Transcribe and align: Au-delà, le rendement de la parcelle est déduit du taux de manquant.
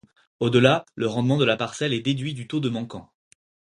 Au-delà, 0.39 0.83
le 0.95 1.05
rendement 1.05 1.37
de 1.37 1.45
la 1.45 1.57
parcelle 1.57 1.93
est 1.93 1.99
déduit 2.01 2.33
du 2.33 2.47
taux 2.47 2.59
de 2.59 2.69
manquant. 2.69 3.11